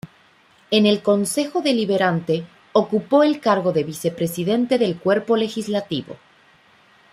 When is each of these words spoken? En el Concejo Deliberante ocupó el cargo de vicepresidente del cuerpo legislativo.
En 0.71 0.87
el 0.87 1.03
Concejo 1.03 1.61
Deliberante 1.61 2.43
ocupó 2.73 3.21
el 3.21 3.39
cargo 3.39 3.71
de 3.71 3.83
vicepresidente 3.83 4.79
del 4.79 4.97
cuerpo 4.97 5.37
legislativo. 5.37 6.17